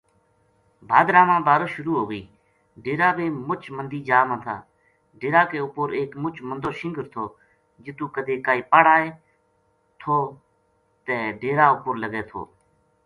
[0.89, 2.23] بھادرا ما بارش شروع ہو گئی
[2.83, 4.55] ڈیرا بے مُچ مندی جا ما تھا
[5.19, 7.25] ڈیرا کے اُپر ایک مُچ مندو شنگر تھو
[7.83, 9.07] جِتو کدے کائی پڑ آئے
[9.99, 10.15] تھو
[11.05, 12.41] تے ڈیراں اپر لگے تھو۔